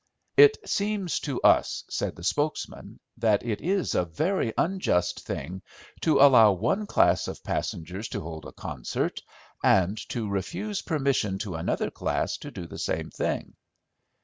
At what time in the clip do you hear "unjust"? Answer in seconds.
4.57-5.27